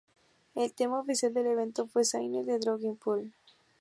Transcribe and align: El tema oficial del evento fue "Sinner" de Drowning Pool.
El 0.55 0.73
tema 0.73 0.99
oficial 1.01 1.31
del 1.31 1.45
evento 1.45 1.85
fue 1.85 2.03
"Sinner" 2.05 2.43
de 2.43 2.57
Drowning 2.57 2.95
Pool. 2.95 3.31